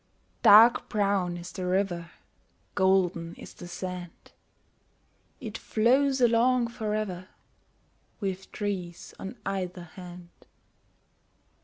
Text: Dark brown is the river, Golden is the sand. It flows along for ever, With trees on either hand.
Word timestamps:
Dark 0.41 0.89
brown 0.89 1.37
is 1.37 1.51
the 1.51 1.63
river, 1.67 2.09
Golden 2.73 3.35
is 3.35 3.53
the 3.53 3.67
sand. 3.67 4.31
It 5.39 5.59
flows 5.59 6.19
along 6.19 6.69
for 6.69 6.95
ever, 6.95 7.27
With 8.19 8.51
trees 8.51 9.13
on 9.19 9.37
either 9.45 9.83
hand. 9.83 10.29